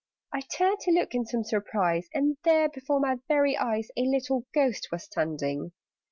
[0.33, 4.47] I turned to look in some surprise, And there, before my very eyes, A little
[4.51, 5.73] Ghost was standing!